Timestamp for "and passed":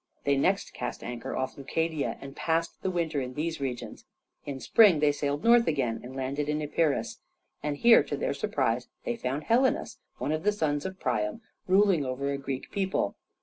2.19-2.81